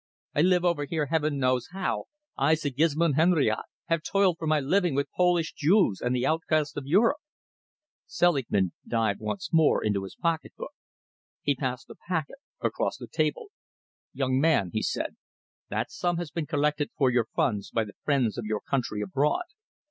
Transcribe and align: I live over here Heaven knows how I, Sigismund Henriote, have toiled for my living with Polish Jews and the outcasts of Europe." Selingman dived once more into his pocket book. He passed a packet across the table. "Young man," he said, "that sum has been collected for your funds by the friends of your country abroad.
I 0.33 0.41
live 0.41 0.65
over 0.65 0.85
here 0.85 1.05
Heaven 1.11 1.37
knows 1.37 1.67
how 1.73 2.05
I, 2.35 2.55
Sigismund 2.55 3.13
Henriote, 3.17 3.65
have 3.85 4.01
toiled 4.01 4.39
for 4.39 4.47
my 4.47 4.59
living 4.59 4.95
with 4.95 5.11
Polish 5.15 5.53
Jews 5.53 6.01
and 6.01 6.15
the 6.15 6.25
outcasts 6.25 6.75
of 6.75 6.87
Europe." 6.87 7.19
Selingman 8.07 8.71
dived 8.87 9.19
once 9.19 9.53
more 9.53 9.83
into 9.83 10.01
his 10.03 10.15
pocket 10.15 10.53
book. 10.57 10.71
He 11.43 11.53
passed 11.53 11.87
a 11.91 11.95
packet 12.07 12.39
across 12.61 12.97
the 12.97 13.05
table. 13.05 13.49
"Young 14.11 14.39
man," 14.39 14.71
he 14.73 14.81
said, 14.81 15.17
"that 15.69 15.91
sum 15.91 16.17
has 16.17 16.31
been 16.31 16.47
collected 16.47 16.89
for 16.97 17.11
your 17.11 17.25
funds 17.35 17.69
by 17.69 17.83
the 17.83 17.93
friends 18.03 18.39
of 18.39 18.45
your 18.45 18.61
country 18.61 19.01
abroad. 19.03 19.43